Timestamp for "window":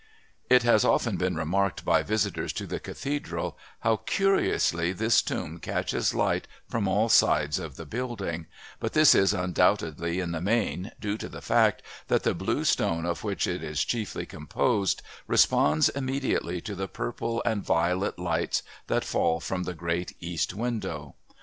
20.55-21.13